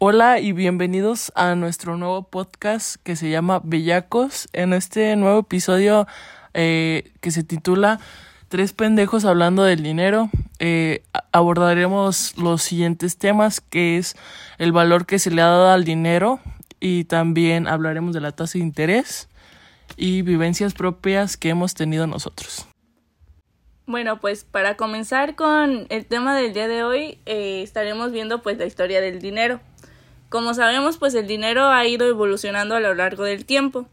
Hola 0.00 0.38
y 0.38 0.52
bienvenidos 0.52 1.32
a 1.34 1.56
nuestro 1.56 1.96
nuevo 1.96 2.22
podcast 2.22 3.02
que 3.02 3.16
se 3.16 3.30
llama 3.30 3.60
Bellacos. 3.64 4.48
En 4.52 4.72
este 4.72 5.16
nuevo 5.16 5.40
episodio 5.40 6.06
eh, 6.54 7.10
que 7.20 7.32
se 7.32 7.42
titula 7.42 7.98
Tres 8.48 8.74
pendejos 8.74 9.24
hablando 9.24 9.64
del 9.64 9.82
dinero, 9.82 10.30
eh, 10.60 11.02
abordaremos 11.32 12.38
los 12.38 12.62
siguientes 12.62 13.18
temas 13.18 13.60
que 13.60 13.98
es 13.98 14.14
el 14.58 14.70
valor 14.70 15.04
que 15.04 15.18
se 15.18 15.32
le 15.32 15.42
ha 15.42 15.46
dado 15.46 15.70
al 15.72 15.82
dinero 15.82 16.38
y 16.78 17.02
también 17.02 17.66
hablaremos 17.66 18.14
de 18.14 18.20
la 18.20 18.30
tasa 18.30 18.56
de 18.58 18.64
interés 18.64 19.28
y 19.96 20.22
vivencias 20.22 20.74
propias 20.74 21.36
que 21.36 21.48
hemos 21.48 21.74
tenido 21.74 22.06
nosotros. 22.06 22.68
Bueno, 23.88 24.20
pues 24.20 24.44
para 24.44 24.76
comenzar 24.76 25.34
con 25.34 25.86
el 25.88 26.06
tema 26.06 26.36
del 26.36 26.52
día 26.52 26.68
de 26.68 26.84
hoy, 26.84 27.18
eh, 27.26 27.62
estaremos 27.62 28.12
viendo 28.12 28.42
pues 28.42 28.58
la 28.58 28.66
historia 28.66 29.00
del 29.00 29.18
dinero. 29.18 29.60
Como 30.28 30.52
sabemos, 30.52 30.98
pues 30.98 31.14
el 31.14 31.26
dinero 31.26 31.68
ha 31.68 31.86
ido 31.86 32.06
evolucionando 32.06 32.74
a 32.74 32.80
lo 32.80 32.94
largo 32.94 33.24
del 33.24 33.46
tiempo. 33.46 33.86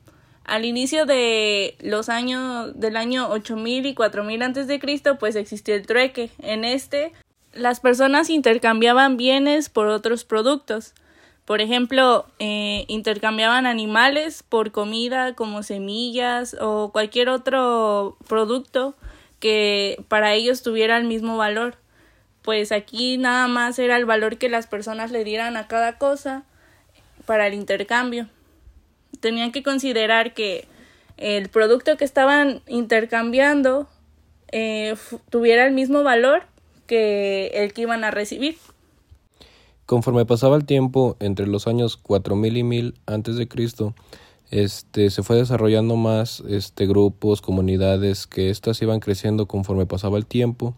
Al 0.44 0.66
inicio 0.66 1.06
de 1.06 1.76
los 1.80 2.10
años 2.10 2.78
del 2.80 2.98
año 2.98 3.30
8000 3.30 3.86
y 3.86 3.94
4000 3.96 4.42
antes 4.44 4.68
de 4.68 4.80
Cristo, 4.80 5.18
pues 5.18 5.36
existió 5.36 5.76
el 5.76 5.88
trueque. 5.88 6.30
En 6.40 6.66
este, 6.66 7.14
las 7.54 7.80
personas 7.80 8.30
intercambiaban 8.30 9.18
bienes 9.18 9.70
por 9.70 9.88
otros 9.88 10.26
productos. 10.26 10.94
Por 11.46 11.62
ejemplo, 11.62 12.26
eh, 12.40 12.86
intercambiaban 12.88 13.66
animales 13.66 14.44
por 14.44 14.72
comida 14.72 15.36
como 15.36 15.64
semillas 15.64 16.56
o 16.60 16.92
cualquier 16.92 17.30
otro 17.30 18.18
producto 18.28 18.96
que 19.40 20.04
para 20.10 20.34
ellos 20.34 20.64
tuviera 20.64 20.98
el 20.98 21.06
mismo 21.06 21.38
valor. 21.38 21.78
Pues 22.46 22.72
aquí 22.72 23.18
nada 23.18 23.48
más 23.48 23.80
era 23.80 23.98
el 23.98 24.06
valor 24.06 24.38
que 24.38 24.50
las 24.50 24.68
personas 24.68 25.10
le 25.10 25.24
dieran 25.24 25.58
a 25.58 25.68
cada 25.68 25.98
cosa 25.98 26.44
para 27.26 27.48
el 27.48 27.56
intercambio. 27.56 28.30
Tenían 29.20 29.52
que 29.52 29.64
considerar 29.64 30.36
que 30.36 30.68
el 31.18 31.50
producto 31.50 31.98
que 31.98 32.06
estaban 32.06 32.62
intercambiando 32.68 33.88
eh, 34.52 34.96
tuviera 35.32 35.66
el 35.66 35.74
mismo 35.74 36.04
valor 36.04 36.44
que 36.86 37.48
el 37.48 37.74
que 37.74 37.82
iban 37.82 38.04
a 38.04 38.12
recibir. 38.12 38.58
Conforme 39.88 40.28
pasaba 40.28 40.56
el 40.56 40.66
tiempo, 40.66 41.18
entre 41.20 41.48
los 41.48 41.66
años 41.66 41.98
4000 41.98 42.58
y 42.58 42.64
1000 42.64 42.94
antes 43.08 43.38
de 43.38 43.48
Cristo, 43.48 43.96
este, 44.52 45.10
se 45.10 45.24
fue 45.24 45.38
desarrollando 45.38 45.96
más 45.96 46.44
este, 46.48 46.86
grupos, 46.86 47.42
comunidades, 47.42 48.28
que 48.28 48.52
éstas 48.52 48.80
iban 48.84 49.00
creciendo 49.00 49.48
conforme 49.48 49.88
pasaba 49.88 50.20
el 50.20 50.28
tiempo 50.28 50.76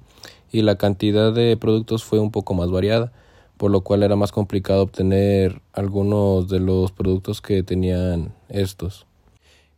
y 0.52 0.62
la 0.62 0.78
cantidad 0.78 1.34
de 1.34 1.58
productos 1.58 2.04
fue 2.04 2.20
un 2.20 2.32
poco 2.32 2.54
más 2.54 2.72
variada, 2.72 3.12
por 3.58 3.72
lo 3.72 3.82
cual 3.82 4.04
era 4.04 4.16
más 4.16 4.32
complicado 4.32 4.84
obtener 4.84 5.62
algunos 5.74 6.48
de 6.50 6.60
los 6.60 6.92
productos 6.92 7.42
que 7.42 7.64
tenían 7.64 8.34
estos. 8.50 9.06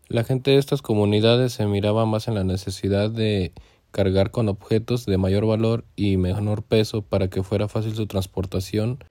La 0.08 0.24
gente 0.24 0.52
de 0.52 0.58
estas 0.58 0.82
comunidades 0.82 1.54
se 1.54 1.66
miraba 1.66 2.06
más 2.06 2.28
en 2.28 2.36
la 2.36 2.44
necesidad 2.44 3.10
de 3.10 3.54
cargar 3.92 4.32
con 4.32 4.50
objetos 4.50 5.06
de 5.06 5.18
mayor 5.18 5.46
valor 5.46 5.86
y 5.96 6.18
menor 6.18 6.64
peso 6.64 7.02
para 7.02 7.30
que 7.30 7.44
fuera 7.44 7.68
fácil 7.68 7.96
su 7.96 8.08
transportación 8.08 9.04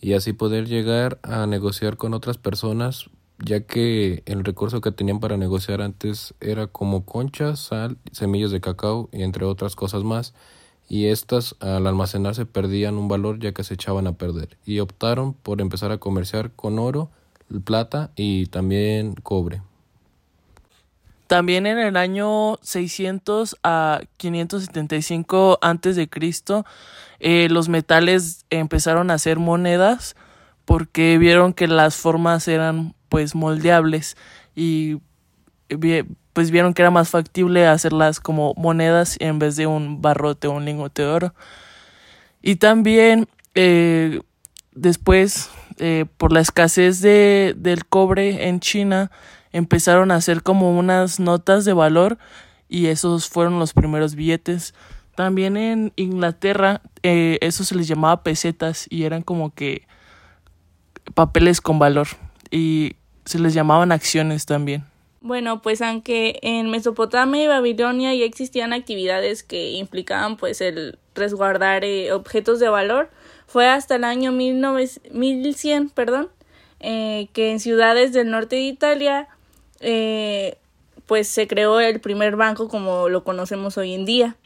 y 0.00 0.12
así 0.12 0.32
poder 0.32 0.66
llegar 0.66 1.18
a 1.22 1.46
negociar 1.46 1.96
con 1.96 2.14
otras 2.14 2.36
personas 2.36 3.10
ya 3.44 3.60
que 3.60 4.22
el 4.26 4.44
recurso 4.44 4.80
que 4.80 4.92
tenían 4.92 5.20
para 5.20 5.36
negociar 5.36 5.82
antes 5.82 6.34
era 6.40 6.66
como 6.66 7.04
conchas, 7.04 7.60
sal, 7.60 7.98
semillas 8.12 8.50
de 8.50 8.60
cacao 8.60 9.08
y 9.12 9.22
entre 9.22 9.44
otras 9.44 9.76
cosas 9.76 10.04
más, 10.04 10.34
y 10.88 11.06
estas 11.06 11.56
al 11.60 11.86
almacenarse 11.86 12.46
perdían 12.46 12.96
un 12.96 13.08
valor 13.08 13.38
ya 13.38 13.52
que 13.52 13.64
se 13.64 13.74
echaban 13.74 14.06
a 14.06 14.12
perder, 14.12 14.56
y 14.64 14.80
optaron 14.80 15.34
por 15.34 15.60
empezar 15.60 15.92
a 15.92 15.98
comerciar 15.98 16.50
con 16.52 16.78
oro, 16.78 17.10
plata 17.64 18.10
y 18.16 18.46
también 18.46 19.14
cobre. 19.14 19.62
También 21.26 21.66
en 21.66 21.78
el 21.78 21.96
año 21.96 22.56
600 22.62 23.56
a 23.64 24.00
575 24.16 25.58
antes 25.60 25.96
de 25.96 26.08
Cristo, 26.08 26.64
eh, 27.18 27.48
los 27.50 27.68
metales 27.68 28.44
empezaron 28.50 29.10
a 29.10 29.14
hacer 29.14 29.38
monedas 29.38 30.14
porque 30.64 31.18
vieron 31.18 31.52
que 31.52 31.66
las 31.66 31.96
formas 31.96 32.46
eran 32.46 32.94
pues 33.08 33.34
moldeables 33.34 34.16
y 34.54 34.98
pues 36.36 36.50
vieron 36.50 36.74
que 36.74 36.82
era 36.82 36.90
más 36.90 37.08
factible 37.08 37.66
hacerlas 37.66 38.20
como 38.20 38.52
monedas 38.58 39.16
en 39.20 39.38
vez 39.38 39.56
de 39.56 39.66
un 39.66 40.02
barrote 40.02 40.48
o 40.48 40.52
un 40.52 40.66
lingote 40.66 41.00
de 41.00 41.08
oro. 41.08 41.34
Y 42.42 42.56
también 42.56 43.26
eh, 43.54 44.20
después, 44.72 45.48
eh, 45.78 46.04
por 46.18 46.32
la 46.32 46.40
escasez 46.40 47.00
de, 47.00 47.54
del 47.56 47.86
cobre 47.86 48.48
en 48.48 48.60
China, 48.60 49.10
empezaron 49.50 50.10
a 50.10 50.16
hacer 50.16 50.42
como 50.42 50.78
unas 50.78 51.20
notas 51.20 51.64
de 51.64 51.72
valor 51.72 52.18
y 52.68 52.88
esos 52.88 53.30
fueron 53.30 53.58
los 53.58 53.72
primeros 53.72 54.14
billetes. 54.14 54.74
También 55.14 55.56
en 55.56 55.94
Inglaterra, 55.96 56.82
eh, 57.02 57.38
eso 57.40 57.64
se 57.64 57.74
les 57.74 57.88
llamaba 57.88 58.22
pesetas 58.22 58.86
y 58.90 59.04
eran 59.04 59.22
como 59.22 59.54
que 59.54 59.88
papeles 61.14 61.62
con 61.62 61.78
valor 61.78 62.08
y 62.50 62.96
se 63.24 63.38
les 63.38 63.54
llamaban 63.54 63.90
acciones 63.90 64.44
también. 64.44 64.84
Bueno, 65.26 65.60
pues 65.60 65.82
aunque 65.82 66.38
en 66.42 66.70
Mesopotamia 66.70 67.42
y 67.42 67.46
Babilonia 67.48 68.14
ya 68.14 68.24
existían 68.24 68.72
actividades 68.72 69.42
que 69.42 69.72
implicaban 69.72 70.36
pues 70.36 70.60
el 70.60 71.00
resguardar 71.16 71.82
eh, 71.84 72.12
objetos 72.12 72.60
de 72.60 72.68
valor, 72.68 73.10
fue 73.48 73.66
hasta 73.66 73.96
el 73.96 74.04
año 74.04 74.30
1100, 74.30 75.90
perdón, 75.90 76.28
eh, 76.78 77.26
que 77.32 77.50
en 77.50 77.58
ciudades 77.58 78.12
del 78.12 78.30
norte 78.30 78.54
de 78.54 78.62
Italia 78.62 79.26
eh, 79.80 80.58
pues 81.06 81.26
se 81.26 81.48
creó 81.48 81.80
el 81.80 81.98
primer 81.98 82.36
banco 82.36 82.68
como 82.68 83.08
lo 83.08 83.24
conocemos 83.24 83.76
hoy 83.78 83.94
en 83.94 84.04
día. 84.04 84.36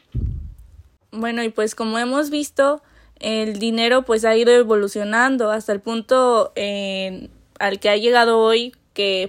Bueno, 1.11 1.43
y 1.43 1.49
pues 1.49 1.75
como 1.75 1.99
hemos 1.99 2.31
visto, 2.31 2.81
el 3.19 3.59
dinero 3.59 4.01
pues 4.01 4.25
ha 4.25 4.35
ido 4.35 4.51
evolucionando 4.51 5.51
hasta 5.51 5.73
el 5.73 5.79
punto 5.79 6.53
al 6.55 7.79
que 7.79 7.89
ha 7.89 7.97
llegado 7.97 8.39
hoy 8.39 8.73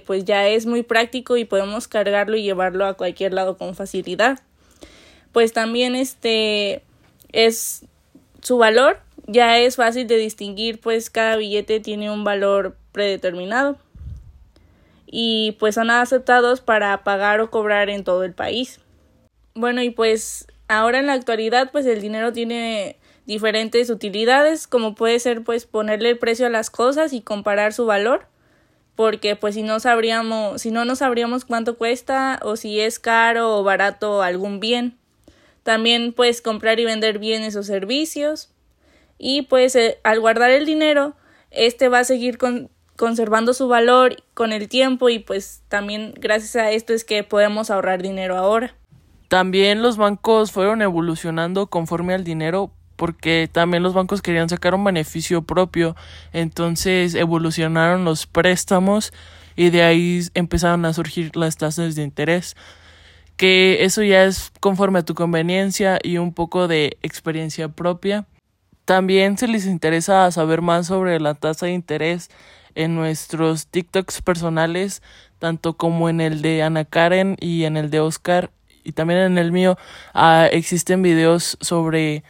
pues 0.05 0.25
ya 0.25 0.47
es 0.47 0.65
muy 0.65 0.83
práctico 0.83 1.37
y 1.37 1.45
podemos 1.45 1.87
cargarlo 1.87 2.37
y 2.37 2.43
llevarlo 2.43 2.85
a 2.85 2.95
cualquier 2.95 3.33
lado 3.33 3.57
con 3.57 3.75
facilidad. 3.75 4.39
Pues 5.31 5.53
también 5.53 5.95
este 5.95 6.83
es 7.31 7.85
su 8.41 8.57
valor, 8.57 8.99
ya 9.27 9.59
es 9.59 9.77
fácil 9.77 10.07
de 10.07 10.17
distinguir 10.17 10.79
pues 10.79 11.09
cada 11.09 11.37
billete 11.37 11.79
tiene 11.79 12.11
un 12.11 12.23
valor 12.23 12.75
predeterminado 12.91 13.77
y 15.05 15.55
pues 15.59 15.75
son 15.75 15.91
aceptados 15.91 16.61
para 16.61 17.03
pagar 17.03 17.39
o 17.39 17.49
cobrar 17.49 17.89
en 17.89 18.03
todo 18.03 18.23
el 18.23 18.33
país. 18.33 18.79
Bueno, 19.55 19.81
y 19.81 19.91
pues 19.91 20.47
ahora 20.67 20.99
en 20.99 21.07
la 21.07 21.13
actualidad 21.13 21.71
pues 21.71 21.85
el 21.85 22.01
dinero 22.01 22.33
tiene 22.33 22.97
diferentes 23.25 23.89
utilidades, 23.89 24.67
como 24.67 24.95
puede 24.95 25.19
ser 25.19 25.43
pues 25.43 25.65
ponerle 25.65 26.09
el 26.09 26.17
precio 26.17 26.47
a 26.47 26.49
las 26.49 26.69
cosas 26.69 27.13
y 27.13 27.21
comparar 27.21 27.73
su 27.73 27.85
valor, 27.85 28.25
porque 28.95 29.35
pues 29.35 29.55
si 29.55 29.63
no 29.63 29.79
sabríamos, 29.79 30.61
si 30.61 30.71
no 30.71 30.95
sabríamos 30.95 31.45
cuánto 31.45 31.77
cuesta 31.77 32.39
o 32.43 32.55
si 32.55 32.79
es 32.79 32.99
caro 32.99 33.57
o 33.57 33.63
barato 33.63 34.21
algún 34.21 34.59
bien. 34.59 34.97
También 35.63 36.13
puedes 36.13 36.41
comprar 36.41 36.79
y 36.79 36.85
vender 36.85 37.19
bienes 37.19 37.55
o 37.55 37.63
servicios 37.63 38.49
y 39.17 39.43
pues 39.43 39.75
eh, 39.75 39.99
al 40.03 40.19
guardar 40.19 40.51
el 40.51 40.65
dinero, 40.65 41.15
este 41.49 41.87
va 41.87 41.99
a 41.99 42.03
seguir 42.03 42.37
conservando 42.97 43.53
su 43.53 43.67
valor 43.67 44.17
con 44.33 44.51
el 44.51 44.67
tiempo 44.67 45.09
y 45.09 45.19
pues 45.19 45.61
también 45.69 46.13
gracias 46.17 46.55
a 46.55 46.71
esto 46.71 46.93
es 46.93 47.05
que 47.05 47.23
podemos 47.23 47.69
ahorrar 47.69 48.01
dinero 48.01 48.37
ahora. 48.37 48.75
También 49.29 49.81
los 49.81 49.97
bancos 49.97 50.51
fueron 50.51 50.81
evolucionando 50.81 51.67
conforme 51.67 52.13
al 52.13 52.23
dinero 52.23 52.71
porque 53.03 53.49
también 53.51 53.83
los 53.83 53.93
bancos 53.93 54.21
querían 54.21 54.47
sacar 54.47 54.73
un 54.73 54.85
beneficio 54.85 55.41
propio, 55.41 55.93
entonces 56.31 57.15
evolucionaron 57.15 58.05
los 58.05 58.27
préstamos 58.27 59.11
y 59.57 59.71
de 59.71 59.83
ahí 59.83 60.21
empezaron 60.35 60.85
a 60.85 60.93
surgir 60.93 61.35
las 61.35 61.57
tasas 61.57 61.95
de 61.95 62.03
interés, 62.03 62.55
que 63.35 63.83
eso 63.83 64.03
ya 64.03 64.23
es 64.23 64.53
conforme 64.61 64.99
a 64.99 65.03
tu 65.03 65.15
conveniencia 65.15 65.99
y 66.01 66.17
un 66.17 66.33
poco 66.33 66.69
de 66.69 66.97
experiencia 67.01 67.67
propia. 67.67 68.25
También 68.85 69.37
se 69.37 69.49
les 69.49 69.65
interesa 69.65 70.31
saber 70.31 70.61
más 70.61 70.87
sobre 70.87 71.19
la 71.19 71.33
tasa 71.33 71.65
de 71.65 71.73
interés 71.73 72.29
en 72.73 72.95
nuestros 72.95 73.67
TikToks 73.67 74.21
personales, 74.21 75.03
tanto 75.39 75.73
como 75.73 76.07
en 76.07 76.21
el 76.21 76.41
de 76.41 76.63
Ana 76.63 76.85
Karen 76.85 77.35
y 77.41 77.65
en 77.65 77.75
el 77.75 77.89
de 77.89 77.99
Oscar 77.99 78.49
y 78.83 78.93
también 78.93 79.19
en 79.19 79.37
el 79.37 79.51
mío 79.51 79.77
ah, 80.13 80.47
existen 80.51 81.01
videos 81.01 81.57
sobre 81.61 82.23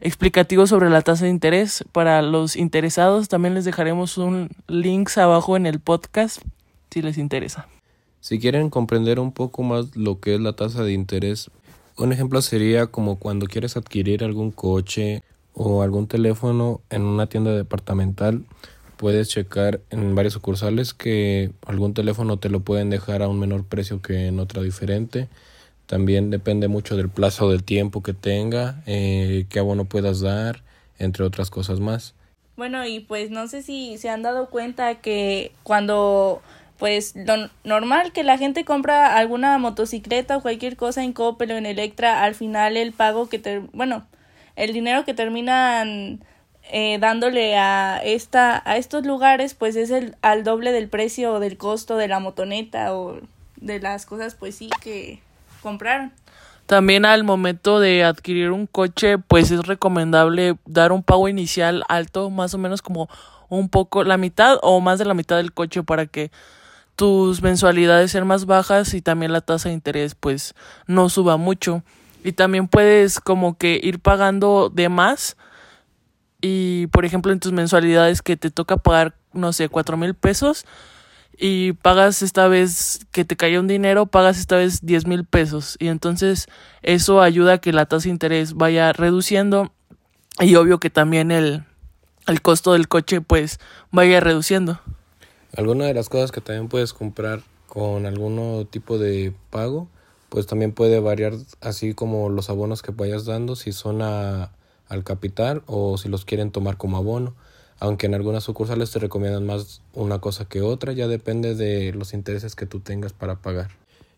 explicativo 0.00 0.66
sobre 0.66 0.90
la 0.90 1.02
tasa 1.02 1.24
de 1.24 1.30
interés 1.30 1.84
para 1.92 2.22
los 2.22 2.56
interesados. 2.56 3.28
También 3.28 3.54
les 3.54 3.64
dejaremos 3.64 4.18
un 4.18 4.50
link 4.66 5.16
abajo 5.16 5.56
en 5.56 5.66
el 5.66 5.80
podcast 5.80 6.42
si 6.90 7.02
les 7.02 7.18
interesa. 7.18 7.68
Si 8.20 8.38
quieren 8.38 8.70
comprender 8.70 9.20
un 9.20 9.32
poco 9.32 9.62
más 9.62 9.96
lo 9.96 10.20
que 10.20 10.34
es 10.34 10.40
la 10.40 10.54
tasa 10.54 10.82
de 10.82 10.92
interés, 10.92 11.50
un 11.96 12.12
ejemplo 12.12 12.42
sería 12.42 12.86
como 12.86 13.18
cuando 13.18 13.46
quieres 13.46 13.76
adquirir 13.76 14.24
algún 14.24 14.50
coche 14.50 15.22
o 15.54 15.82
algún 15.82 16.06
teléfono 16.06 16.80
en 16.90 17.02
una 17.02 17.26
tienda 17.26 17.52
departamental, 17.52 18.44
puedes 18.96 19.28
checar 19.28 19.80
en 19.90 20.14
varias 20.14 20.34
sucursales 20.34 20.94
que 20.94 21.52
algún 21.66 21.94
teléfono 21.94 22.38
te 22.38 22.48
lo 22.48 22.60
pueden 22.60 22.90
dejar 22.90 23.22
a 23.22 23.28
un 23.28 23.38
menor 23.38 23.64
precio 23.64 24.00
que 24.00 24.26
en 24.26 24.40
otra 24.40 24.62
diferente. 24.62 25.28
También 25.88 26.28
depende 26.28 26.68
mucho 26.68 26.96
del 26.96 27.08
plazo 27.08 27.50
del 27.50 27.64
tiempo 27.64 28.02
que 28.02 28.12
tenga, 28.12 28.82
eh, 28.84 29.46
qué 29.48 29.58
abono 29.58 29.86
puedas 29.86 30.20
dar, 30.20 30.62
entre 30.98 31.24
otras 31.24 31.48
cosas 31.48 31.80
más. 31.80 32.14
Bueno, 32.58 32.86
y 32.86 33.00
pues 33.00 33.30
no 33.30 33.48
sé 33.48 33.62
si 33.62 33.96
se 33.96 34.10
han 34.10 34.20
dado 34.20 34.50
cuenta 34.50 34.96
que 34.96 35.50
cuando 35.62 36.42
pues 36.78 37.14
lo 37.16 37.48
normal 37.64 38.12
que 38.12 38.22
la 38.22 38.36
gente 38.36 38.66
compra 38.66 39.16
alguna 39.16 39.56
motocicleta 39.56 40.36
o 40.36 40.42
cualquier 40.42 40.76
cosa 40.76 41.02
en 41.02 41.14
Coppel 41.14 41.52
o 41.52 41.56
en 41.56 41.64
Electra, 41.64 42.22
al 42.22 42.34
final 42.34 42.76
el 42.76 42.92
pago 42.92 43.30
que 43.30 43.38
te, 43.38 43.60
bueno, 43.72 44.06
el 44.56 44.74
dinero 44.74 45.06
que 45.06 45.14
terminan 45.14 46.22
eh, 46.70 46.98
dándole 47.00 47.56
a 47.56 47.98
esta 48.04 48.62
a 48.70 48.76
estos 48.76 49.06
lugares 49.06 49.54
pues 49.54 49.74
es 49.74 49.90
el 49.90 50.16
al 50.20 50.44
doble 50.44 50.70
del 50.70 50.90
precio 50.90 51.32
o 51.32 51.40
del 51.40 51.56
costo 51.56 51.96
de 51.96 52.08
la 52.08 52.20
motoneta 52.20 52.94
o 52.94 53.20
de 53.56 53.80
las 53.80 54.04
cosas 54.04 54.34
pues 54.34 54.56
sí 54.56 54.68
que 54.82 55.20
compraron. 55.60 56.12
También 56.66 57.06
al 57.06 57.24
momento 57.24 57.80
de 57.80 58.04
adquirir 58.04 58.50
un 58.50 58.66
coche, 58.66 59.16
pues 59.16 59.50
es 59.50 59.66
recomendable 59.66 60.56
dar 60.66 60.92
un 60.92 61.02
pago 61.02 61.28
inicial 61.28 61.82
alto, 61.88 62.28
más 62.28 62.52
o 62.52 62.58
menos 62.58 62.82
como 62.82 63.08
un 63.48 63.70
poco 63.70 64.04
la 64.04 64.18
mitad 64.18 64.58
o 64.62 64.80
más 64.80 64.98
de 64.98 65.06
la 65.06 65.14
mitad 65.14 65.36
del 65.36 65.52
coche 65.52 65.82
para 65.82 66.06
que 66.06 66.30
tus 66.94 67.42
mensualidades 67.42 68.10
sean 68.10 68.26
más 68.26 68.44
bajas 68.44 68.92
y 68.92 69.00
también 69.00 69.32
la 69.32 69.40
tasa 69.40 69.68
de 69.68 69.74
interés 69.76 70.14
pues 70.14 70.54
no 70.86 71.08
suba 71.08 71.36
mucho. 71.36 71.82
Y 72.24 72.32
también 72.32 72.68
puedes 72.68 73.20
como 73.20 73.56
que 73.56 73.80
ir 73.82 74.00
pagando 74.00 74.68
de 74.68 74.88
más 74.88 75.36
y 76.40 76.88
por 76.88 77.04
ejemplo 77.04 77.32
en 77.32 77.40
tus 77.40 77.52
mensualidades 77.52 78.20
que 78.20 78.36
te 78.36 78.50
toca 78.50 78.76
pagar 78.76 79.14
no 79.32 79.52
sé 79.52 79.68
cuatro 79.68 79.96
mil 79.96 80.14
pesos 80.14 80.66
y 81.38 81.72
pagas 81.72 82.22
esta 82.22 82.48
vez 82.48 83.06
que 83.12 83.24
te 83.24 83.36
cayó 83.36 83.60
un 83.60 83.68
dinero, 83.68 84.06
pagas 84.06 84.38
esta 84.38 84.56
vez 84.56 84.84
10 84.84 85.06
mil 85.06 85.24
pesos. 85.24 85.76
Y 85.78 85.86
entonces 85.86 86.46
eso 86.82 87.22
ayuda 87.22 87.54
a 87.54 87.58
que 87.58 87.72
la 87.72 87.86
tasa 87.86 88.04
de 88.04 88.10
interés 88.10 88.54
vaya 88.54 88.92
reduciendo 88.92 89.72
y 90.40 90.56
obvio 90.56 90.80
que 90.80 90.90
también 90.90 91.30
el, 91.30 91.64
el 92.26 92.42
costo 92.42 92.72
del 92.72 92.88
coche 92.88 93.20
pues 93.20 93.60
vaya 93.92 94.18
reduciendo. 94.18 94.80
Alguna 95.56 95.86
de 95.86 95.94
las 95.94 96.08
cosas 96.08 96.32
que 96.32 96.40
también 96.40 96.68
puedes 96.68 96.92
comprar 96.92 97.42
con 97.68 98.04
algún 98.06 98.66
tipo 98.70 98.98
de 98.98 99.32
pago, 99.50 99.88
pues 100.30 100.46
también 100.46 100.72
puede 100.72 100.98
variar 100.98 101.34
así 101.60 101.94
como 101.94 102.30
los 102.30 102.50
abonos 102.50 102.82
que 102.82 102.90
vayas 102.90 103.26
dando, 103.26 103.54
si 103.54 103.72
son 103.72 104.02
a, 104.02 104.50
al 104.88 105.04
capital 105.04 105.62
o 105.66 105.98
si 105.98 106.08
los 106.08 106.24
quieren 106.24 106.50
tomar 106.50 106.76
como 106.76 106.96
abono 106.96 107.34
aunque 107.80 108.06
en 108.06 108.14
algunas 108.14 108.44
sucursales 108.44 108.90
te 108.90 108.98
recomiendan 108.98 109.46
más 109.46 109.82
una 109.94 110.20
cosa 110.20 110.46
que 110.46 110.62
otra, 110.62 110.92
ya 110.92 111.08
depende 111.08 111.54
de 111.54 111.92
los 111.92 112.14
intereses 112.14 112.54
que 112.54 112.66
tú 112.66 112.80
tengas 112.80 113.12
para 113.12 113.36
pagar. 113.36 113.70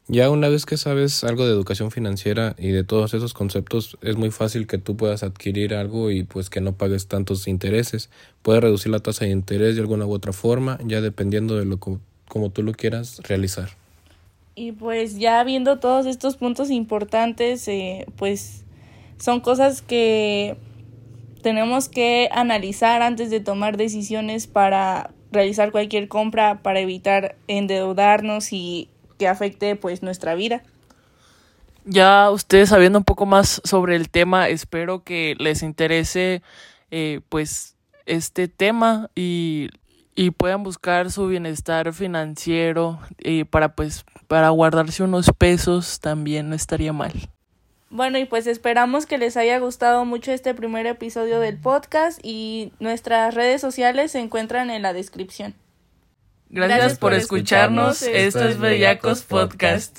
Ya 0.09 0.29
una 0.29 0.49
vez 0.49 0.67
que 0.67 0.77
sabes 0.77 1.23
algo 1.23 1.47
de 1.47 1.53
educación 1.53 1.93
financiera 1.93 2.57
y 2.59 2.71
de 2.71 2.83
todos 2.83 3.15
esos 3.15 3.33
conceptos, 3.33 3.97
es 4.03 4.17
muy 4.17 4.33
fácil 4.33 4.67
que 4.67 4.77
tú 4.77 4.97
puedas 4.97 5.23
adquirir 5.23 5.73
algo 5.73 6.11
y 6.11 6.25
pues 6.25 6.51
que 6.51 6.61
no 6.61 6.73
pagues 6.73 7.07
tantos 7.07 7.47
intereses. 7.47 8.11
Puedes 8.43 8.61
reducir 8.61 8.91
la 8.91 8.99
tasa 8.99 9.25
de 9.25 9.31
interés 9.31 9.77
de 9.77 9.83
alguna 9.83 10.07
u 10.07 10.13
otra 10.13 10.33
forma, 10.33 10.81
ya 10.85 11.01
dependiendo 11.01 11.57
de 11.57 11.65
lo 11.65 11.79
como 11.79 12.51
tú 12.51 12.65
lo 12.65 12.73
quieras 12.73 13.21
realizar. 13.23 13.71
Y 14.57 14.73
pues 14.73 15.19
ya 15.19 15.45
viendo 15.45 15.79
todos 15.79 16.07
estos 16.07 16.37
puntos 16.37 16.71
importantes, 16.71 17.69
eh, 17.69 18.07
pues 18.17 18.65
son 19.19 19.41
cosas 19.41 19.81
que 19.81 20.57
tenemos 21.43 21.89
que 21.89 22.29
analizar 22.33 23.03
antes 23.03 23.31
de 23.31 23.41
tomar 23.41 23.77
decisiones 23.77 24.47
para 24.47 25.11
realizar 25.33 25.73
cualquier 25.73 26.09
compra 26.09 26.63
para 26.63 26.81
evitar 26.81 27.37
endeudarnos 27.47 28.53
y 28.53 28.89
que 29.19 29.29
afecte 29.29 29.77
pues 29.77 30.03
nuestra 30.03 30.35
vida. 30.35 30.63
Ya 31.85 32.31
ustedes 32.31 32.69
sabiendo 32.69 32.99
un 32.99 33.05
poco 33.05 33.27
más 33.27 33.61
sobre 33.65 33.97
el 33.97 34.11
tema, 34.11 34.49
espero 34.49 35.03
que 35.03 35.35
les 35.39 35.63
interese 35.63 36.43
eh, 36.91 37.21
pues 37.29 37.77
este 38.07 38.49
tema 38.49 39.11
y, 39.15 39.71
y 40.15 40.31
puedan 40.33 40.63
buscar 40.63 41.11
su 41.11 41.27
bienestar 41.27 41.93
financiero 41.93 42.99
y 43.19 43.45
para 43.45 43.75
pues 43.75 44.05
para 44.29 44.51
guardarse 44.51 45.03
unos 45.03 45.31
pesos 45.37 46.01
también 46.01 46.51
no 46.51 46.55
estaría 46.55 46.93
mal. 46.93 47.13
Bueno, 47.91 48.19
y 48.19 48.25
pues 48.25 48.47
esperamos 48.47 49.05
que 49.05 49.19
les 49.19 49.37
haya 49.37 49.59
gustado 49.59 50.05
mucho 50.05 50.31
este 50.31 50.55
primer 50.55 50.87
episodio 50.87 51.41
del 51.41 51.59
podcast 51.59 52.21
y 52.23 52.73
nuestras 52.79 53.35
redes 53.35 53.61
sociales 53.61 54.13
se 54.13 54.21
encuentran 54.21 54.71
en 54.71 54.83
la 54.83 54.93
descripción. 54.93 55.55
Gracias, 56.49 56.99
por, 56.99 57.15
escucharnos. 57.15 58.03
Esto 58.03 58.45
es 58.45 58.59
Bellacos 58.61 59.23
Podcast. 59.23 59.99